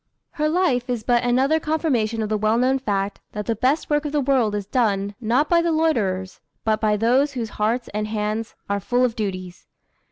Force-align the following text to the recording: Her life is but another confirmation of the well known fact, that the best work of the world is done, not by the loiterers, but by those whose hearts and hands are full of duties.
Her 0.31 0.49
life 0.49 0.89
is 0.89 1.03
but 1.03 1.21
another 1.23 1.59
confirmation 1.59 2.23
of 2.23 2.29
the 2.29 2.35
well 2.39 2.57
known 2.57 2.79
fact, 2.79 3.19
that 3.33 3.45
the 3.45 3.55
best 3.55 3.87
work 3.87 4.03
of 4.03 4.11
the 4.11 4.19
world 4.19 4.55
is 4.55 4.65
done, 4.65 5.13
not 5.21 5.47
by 5.47 5.61
the 5.61 5.71
loiterers, 5.71 6.41
but 6.63 6.81
by 6.81 6.97
those 6.97 7.33
whose 7.33 7.49
hearts 7.61 7.87
and 7.93 8.07
hands 8.07 8.55
are 8.67 8.79
full 8.79 9.05
of 9.05 9.15
duties. 9.15 9.67